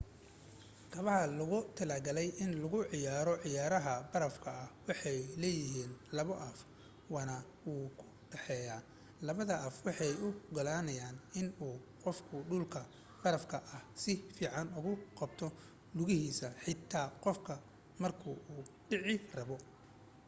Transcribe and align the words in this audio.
kabaha 0.93 1.23
loogu 1.37 1.59
talagalay 1.77 2.29
in 2.43 2.51
lagu 2.61 2.79
ciyaaro 2.91 3.33
ciyaaraha 3.43 3.93
barafka 4.11 4.51
waxay 4.87 5.19
leeyahiin 5.41 5.91
laba 6.17 6.35
af 6.49 6.57
waxna 7.13 7.35
wuu 7.65 7.85
u 8.03 8.05
dhaxeeya. 8.31 8.75
labada 9.27 9.55
af 9.67 9.75
waxay 9.85 10.13
u 10.25 10.27
ogolaanayaan 10.49 11.15
in 11.39 11.47
uu 11.67 11.77
qofku 12.03 12.35
dhulka 12.49 12.81
barafka 13.21 13.57
ah 13.75 13.83
si 14.01 14.11
fican 14.37 14.67
ugu 14.79 14.93
qabto 15.19 15.47
lugahiisa, 15.97 16.47
xitaa 16.63 17.07
qof 17.23 17.37
ka 17.47 17.55
marka 18.01 18.25
uu 18.51 18.61
dhici 19.05 19.13
rabo 19.37 19.55